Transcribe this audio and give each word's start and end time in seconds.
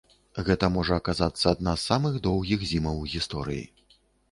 Гэта 0.45 0.69
можа 0.77 0.97
аказацца 1.01 1.45
адна 1.51 1.75
з 1.83 1.87
самых 1.91 2.17
доўгіх 2.29 2.67
зімаў 2.73 3.05
у 3.05 3.07
гісторыі. 3.15 3.65